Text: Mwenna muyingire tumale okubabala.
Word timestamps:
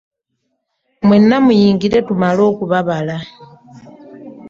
Mwenna 1.07 1.35
muyingire 1.45 1.97
tumale 2.07 2.41
okubabala. 2.51 3.15